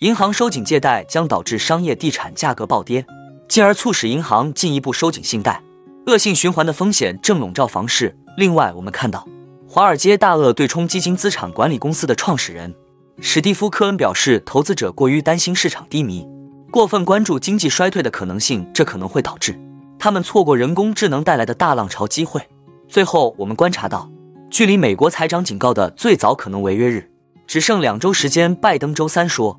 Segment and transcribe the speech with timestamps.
[0.00, 3.06] 银行收紧借贷将导致商业地产价格暴跌，
[3.48, 5.62] 进而促使银行进一步收紧信贷，
[6.06, 8.14] 恶性循环的风险正笼罩房市。
[8.36, 9.26] 另外，我们看到，
[9.66, 12.74] 华尔街大鳄对冲基金资产管理公司的创始人
[13.22, 16.28] 史蒂夫·科恩表示，投资者过于担心市场低迷，
[16.70, 19.58] 过分关注经济衰退的可能性，这可能会导致
[19.98, 22.46] 他们错过人工智能带来的大浪潮机会。
[22.86, 24.10] 最后，我们观察到，
[24.50, 27.10] 距离美国财长警告的最早可能违约日
[27.46, 28.54] 只剩两周时间。
[28.54, 29.58] 拜登周三说。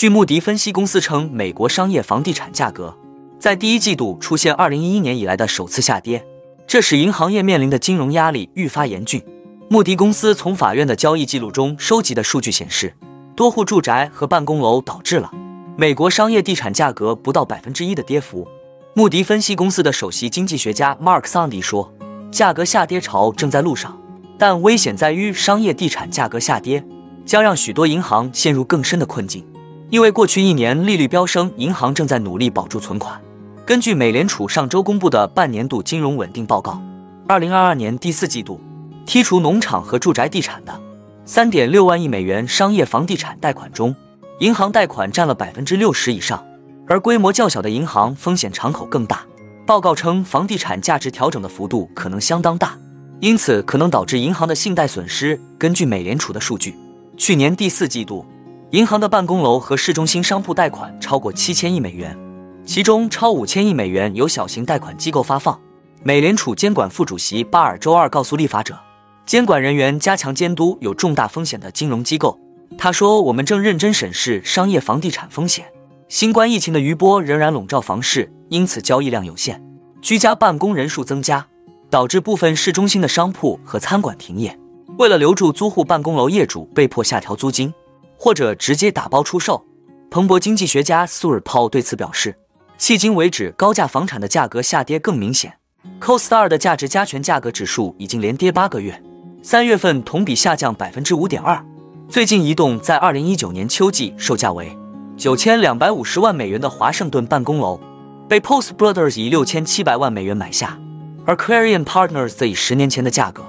[0.00, 2.96] 据穆迪分析公司称，美国商业房地产价格
[3.38, 6.24] 在第一季度出现二零一一年以来的首次下跌，
[6.66, 9.22] 这使银行业面临的金融压力愈发严峻。
[9.68, 12.94] 穆迪公司从法院的交易记录中收集的数据显示，
[13.36, 15.30] 多户住宅和办公楼导致了
[15.76, 18.48] 美国商业地产价格不到百分之一的跌幅。
[18.94, 21.92] 穆迪分析公司的首席经济学家 Mark Sandy 说
[22.32, 24.00] ：“价格下跌潮正在路上，
[24.38, 26.82] 但危险在于商业地产价格下跌
[27.26, 29.44] 将让许多银行陷入更深的困境。”
[29.90, 33.20] 因为过去一年利率飙升，银行正在努力保住存款。
[33.66, 36.80] 根据美联储上周公布的半年度金融稳定报告，
[37.26, 38.60] 二零二二年第四季度，
[39.04, 40.80] 剔除农场和住宅地产的
[41.24, 43.92] 三点六万亿美元商业房地产贷款中，
[44.38, 46.44] 银行贷款占了百分之六十以上，
[46.86, 49.24] 而规模较小的银行风险敞口更大。
[49.66, 52.78] 报告称，房地产价值调整的幅度可能相当大，
[53.18, 55.40] 因此可能导致银行的信贷损失。
[55.58, 56.76] 根据美联储的数据，
[57.16, 58.24] 去年第四季度。
[58.72, 62.16] 银行的办公楼和市中心商铺贷款超过七千亿美元，
[62.64, 65.60] 其中超五千亿美元由小型贷款机构发放。
[66.04, 68.78] 美联储监管副主席巴尔周二告诉立法者，
[69.26, 72.38] 监管人员加强监督有重大风险的金融机构。
[72.78, 75.64] 他说：“我们正认真审视商业房地产风险。
[76.06, 79.60] 新冠疫情的余波仍然笼罩房市，因此交易量有限。
[80.00, 81.44] 居家办公人数增加，
[81.90, 84.56] 导致部分市中心的商铺和餐馆停业。
[84.96, 87.74] 为了留住租户，办公楼业主被迫下调租金。”
[88.20, 89.64] 或者直接打包出售。
[90.10, 92.36] 彭博经济学家苏尔 Paul 对此表示，
[92.78, 95.54] 迄今为止，高价房产的价格下跌更明显。
[95.98, 99.02] CoStar 的价值加权价格指数已经连跌八个月，
[99.42, 101.64] 三月份同比下降百分之五点二。
[102.10, 104.76] 最近一栋在二零一九年秋季售价为
[105.16, 107.80] 九千两百五十万美元的华盛顿办公楼，
[108.28, 110.78] 被 Post Brothers 以六千七百万美元买下，
[111.24, 113.42] 而 Clarion Partners 则以十年前的价格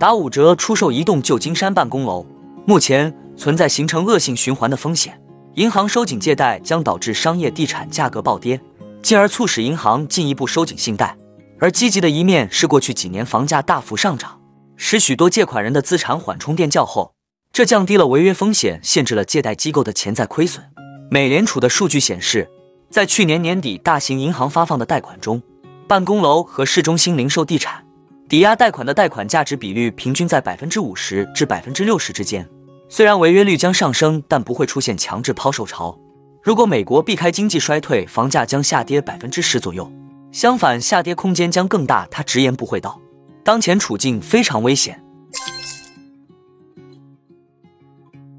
[0.00, 2.26] 打五折出售一栋旧金山办公楼。
[2.64, 3.14] 目前。
[3.36, 5.20] 存在形成恶性循环的风险，
[5.54, 8.60] 银行收紧借贷将导致商业地产价格暴跌，
[9.02, 11.16] 进而促使银行进一步收紧信贷。
[11.58, 14.40] 而积极的一面是，过去几年房价大幅上涨，
[14.76, 17.14] 使许多借款人的资产缓冲垫较厚，
[17.52, 20.64] 这降低了违约风险，限制了借贷机构的潜在亏损。
[21.10, 22.50] 美联储的数据显示，
[22.90, 25.42] 在去年年底大型银行发放的贷款中，
[25.88, 27.84] 办公楼和市中心零售地产
[28.28, 32.46] 抵押贷款的贷款价值比率平均在百分之五十至百分之六十之间。
[32.88, 35.98] 虽然违约率将上升，但不会出现强制抛售潮。
[36.42, 39.90] 如果美国避开经济衰退，房价将下跌百分之十左右。
[40.30, 42.06] 相反，下跌空间将更大。
[42.10, 43.00] 他直言不讳道
[43.42, 45.02] ：“当前处境非常危险。”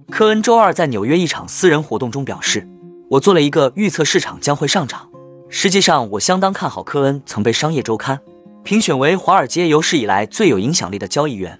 [0.09, 2.65] 科恩周二在纽约一场私人活动中表示
[3.11, 5.09] ：“我做了一个预测，市场将会上涨。
[5.49, 7.21] 实际上，我相当看好科恩。
[7.25, 8.17] 曾被《商业周刊》
[8.63, 11.59] 评选为华尔街有史以来最有影响力的交易员。”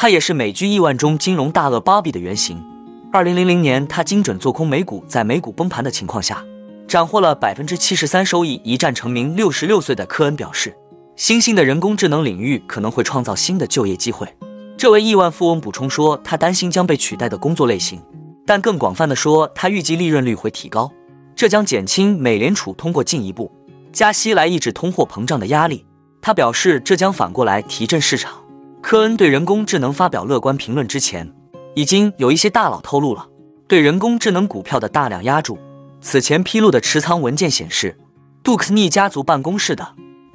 [0.00, 2.64] 他也是美剧亿万中金融大鳄 Bobby 的原型。
[3.12, 6.44] 二零零零年，他精准做空美股，在美股崩盘的情况下，
[6.86, 9.34] 斩获了百分之七十三收益，一战成名。
[9.34, 10.72] 六十六岁的科恩表示，
[11.16, 14.28] 新兴的人工智能领域可能会创造新的就业机会。
[14.76, 18.00] 这位亿万富翁补充说，他担心将被取代的工作类型，
[18.46, 20.88] 但更广泛的说，他预计利润率会提高，
[21.34, 23.50] 这将减轻美联储通过进一步
[23.92, 25.84] 加息来抑制通货膨胀的压力。
[26.22, 28.44] 他表示，这将反过来提振市场。
[28.88, 31.30] 科恩对人工智能发表乐观评论之前，
[31.74, 33.28] 已经有一些大佬透露了
[33.68, 35.58] 对人工智能股票的大量压注。
[36.00, 37.98] 此前披露的持仓文件显示，
[38.42, 39.86] 杜克尼家族办公室的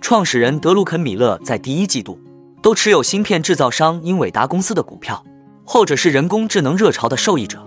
[0.02, 2.20] 创始人德鲁肯·米勒在第一季度
[2.62, 5.26] 都持有芯片制造商英伟达公司的股票，
[5.66, 7.58] 后者是人工智能热潮的受益者。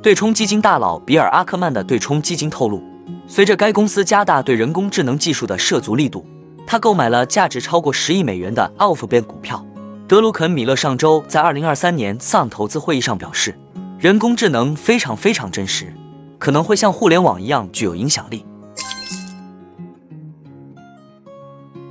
[0.00, 2.80] 对冲基金大佬比尔·阿克曼的对冲基金透露，
[3.26, 6.24] 随着该公司加大对人工智能技术的涉足力度，
[6.64, 9.66] 他购买了价值超过十亿美元的 Alphabet 股票。
[10.08, 13.58] 德鲁肯·米勒上周在二零二三年 Sun 投资会议上表示，
[13.98, 15.92] 人工智能非常非常真实，
[16.38, 18.46] 可能会像互联网一样具有影响力。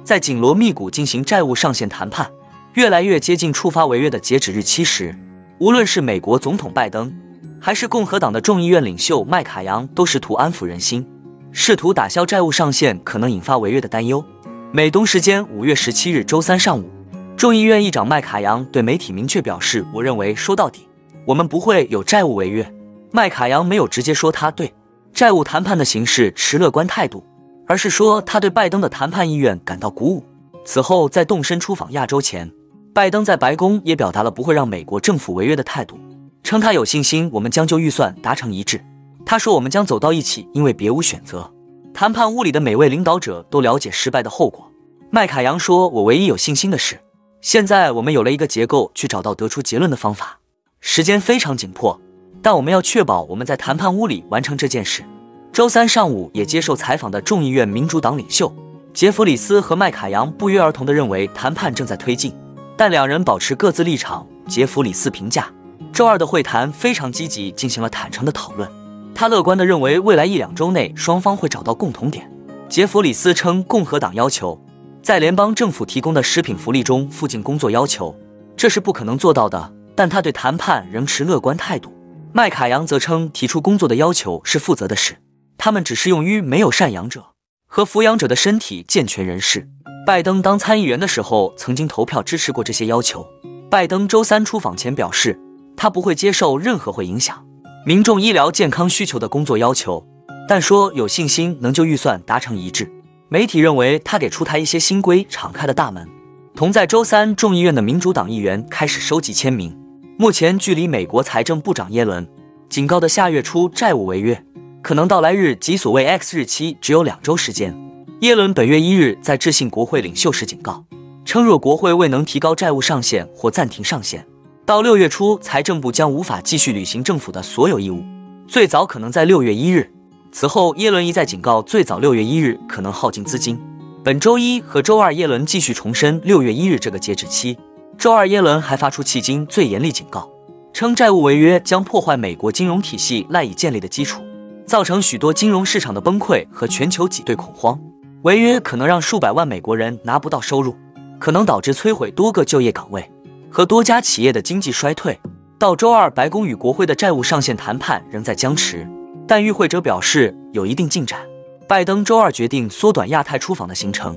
[0.06, 2.32] 在紧锣密鼓进行债务上限谈判，
[2.76, 5.14] 越来越接近触发违约的截止日期时，
[5.60, 7.14] 无论是美国总统拜登，
[7.60, 11.06] 还是共和党的众议院领袖麦卡扬，都试图安抚人心，
[11.52, 14.24] 试图打消债务上限可能引发违约的担忧。
[14.72, 16.95] 美东时间五月十七日周三上午。
[17.38, 20.88] 众议院议长麦卡扬对媒体明确表示：“我认为说到底，
[21.26, 22.74] 我们不会有债务违约。”
[23.12, 24.74] 麦卡扬没有直接说他对
[25.14, 27.26] 债务谈判的形式持乐观态度，
[27.68, 30.24] 而是说他对拜登的谈判意愿感到鼓舞。
[30.64, 32.50] 此后，在动身出访亚洲前，
[32.94, 36.00] 拜登在白宫也表达了不会让美国政府违约的态度，
[36.42, 38.82] 称他有信心我们将就预算达成一致。
[39.26, 41.52] 他说：“我们将走到一起，因为别无选择。”
[41.94, 44.72] 谈判屋里的每位领导者都了解失败的后果。
[45.12, 46.98] 麦卡扬说：“我唯一有信心的是。”
[47.46, 50.40] 现在我们有了一个结构去找到得出结论的方法，
[50.80, 52.02] 时间非常紧迫，
[52.42, 55.06] 但我们要确保我们在谈判屋里完成这件事。
[55.54, 58.52] 周三上午也接受采访的众议院民主党领袖
[58.96, 62.34] 杰弗里斯和麦卡扬不约而同地认为谈判正在推进，
[62.76, 64.26] 但两人保持各自立场。
[64.48, 65.48] 杰弗里斯评价
[65.94, 68.68] 周二的会谈非常积极，进行了坦诚的讨论。
[69.14, 72.28] 他乐观地认为未来一两周内双方会找到共同点。
[72.68, 74.60] 杰弗里斯称共和党要求。
[75.06, 78.20] 在联邦政府提供的食品福利中附近工作要求，
[78.58, 79.72] 这是不可能做到的。
[79.94, 81.94] 但他对谈判仍持乐观态度。
[82.34, 85.18] 麦卡扬则称，提出工作的要求是负责的事，
[85.60, 87.24] 他们只适用于没有赡养者
[87.68, 89.70] 和抚养者的身体健全人士。
[90.08, 93.24] 拜登当参议员的时候，曾经投票支持过这些要求。
[93.70, 95.40] 拜登周三出访前表示，
[95.78, 97.46] 他不会接受任何会影响
[97.86, 100.04] 民众医疗健康需求的工作要求，
[100.48, 102.92] 但说有信心能就预算达成一致。
[103.36, 106.08] 媒体认为他给出台一些新规敞开了大门。
[106.56, 109.78] 同在周三，众议院的民主党议员开始收集签名。
[110.18, 112.26] 目前距离美国财政部长耶伦
[112.70, 114.42] 警告的下月初债务违约
[114.82, 117.76] 可能到来日即所谓 X 日期只有两周时间。
[118.22, 120.86] 耶伦本月一日在致信国会领袖时警告，
[121.26, 124.26] 称若国会未能提高债务上限或暂停上限，
[124.66, 128.02] 到六月初财政部将无法继续履行政府的所有义务，
[128.48, 129.92] 最早可能在六月一日。
[130.38, 133.58] 此后，耶伦一再警告，最早六月一日可能耗尽资金。
[134.04, 137.58] 本周一和周二，耶伦继续重申六月一日这个截止期。
[137.98, 140.30] 周二，耶伦还发出迄今最严厉警告，
[140.74, 144.22] 称债务违约将破坏美国金融体系赖以建立的基础，
[144.66, 147.80] 造成许多金融市场的崩溃和全球挤兑恐慌。
[148.24, 150.76] 违约可能让数百万美国人拿不到收入，
[151.18, 153.10] 可能导致摧毁多个就业岗位
[153.50, 155.18] 和多家企业的经济衰退。
[155.58, 158.86] 到周二，白宫与国会的债务上限谈判仍在僵持。
[159.28, 161.20] 但与会者表示有一定进展。
[161.68, 164.16] 拜登周二决定缩短亚太出访的行程，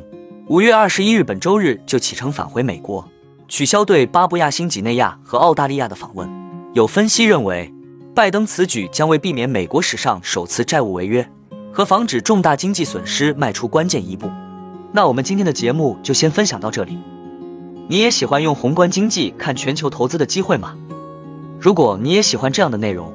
[0.48, 3.08] 五月二十一日本周日就启程返回美国，
[3.48, 6.28] 取消对巴布亚新几内亚和澳大利亚的访问。
[6.74, 7.72] 有分析认为，
[8.14, 11.26] 拜登此举将为避免美国史上首次债务违约
[11.72, 14.30] 和防止重大经济损失迈出关键一步。
[14.92, 16.98] 那我们今天的节目就先分享到这里。
[17.88, 20.76] 你也喜欢用宏观经济看全球投资的机会吗？
[21.58, 23.14] 如果你也喜欢这样的内容，